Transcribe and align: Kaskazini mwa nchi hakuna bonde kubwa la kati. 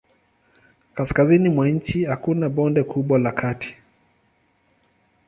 Kaskazini 0.93 1.49
mwa 1.49 1.69
nchi 1.69 2.05
hakuna 2.05 2.49
bonde 2.49 2.83
kubwa 2.83 3.19
la 3.19 3.31
kati. 3.31 3.77